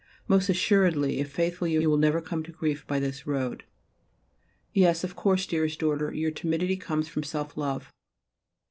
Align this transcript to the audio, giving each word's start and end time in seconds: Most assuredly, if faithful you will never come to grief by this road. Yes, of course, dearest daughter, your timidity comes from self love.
Most 0.27 0.49
assuredly, 0.49 1.19
if 1.19 1.29
faithful 1.31 1.67
you 1.67 1.87
will 1.87 1.95
never 1.95 2.21
come 2.21 2.41
to 2.41 2.51
grief 2.51 2.87
by 2.87 2.99
this 2.99 3.27
road. 3.27 3.65
Yes, 4.73 5.03
of 5.03 5.15
course, 5.15 5.45
dearest 5.45 5.77
daughter, 5.77 6.11
your 6.11 6.31
timidity 6.31 6.75
comes 6.75 7.07
from 7.07 7.21
self 7.21 7.55
love. 7.55 7.91